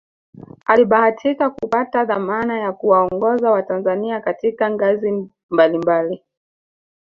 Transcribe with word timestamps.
Alibahatika 0.65 1.49
kupata 1.49 2.05
dhamana 2.05 2.59
ya 2.59 2.71
kuwaongoza 2.73 3.51
watanzania 3.51 4.21
katika 4.21 4.69
ngazi 4.71 5.11
mbali 5.51 5.77
mbali 5.77 6.23